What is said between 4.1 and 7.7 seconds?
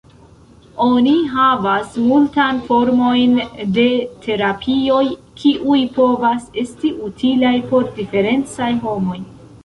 terapioj, kiuj povas esti utilaj